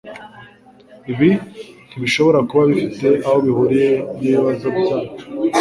[1.11, 1.29] Ibi
[1.89, 5.23] ntibishobora kuba bifite aho bihuriye nikibazo cyacu